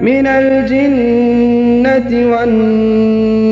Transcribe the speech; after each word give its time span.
من 0.00 0.26
الجنة 0.26 2.10
والنار. 2.30 3.47